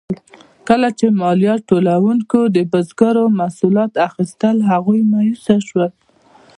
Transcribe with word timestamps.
کله 0.67 0.87
چې 0.99 1.05
مالیات 1.21 1.61
ټولونکو 1.69 2.39
د 2.55 2.57
بزګرو 2.71 3.25
محصولات 3.39 3.91
اخیستل، 4.07 4.55
هغوی 4.71 5.01
مایوسه 5.11 5.55
شول. 5.67 5.91